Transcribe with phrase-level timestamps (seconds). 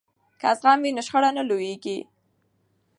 [0.39, 1.97] که زغم وي نو شخړه نه لویږي.